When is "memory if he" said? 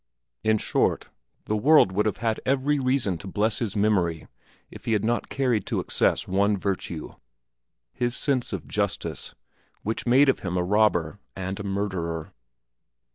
3.75-4.93